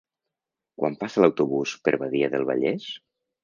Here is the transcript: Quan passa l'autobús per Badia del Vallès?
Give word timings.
Quan 0.79 0.97
passa 1.03 1.23
l'autobús 1.25 1.77
per 1.87 1.95
Badia 2.05 2.33
del 2.35 2.51
Vallès? 2.51 2.93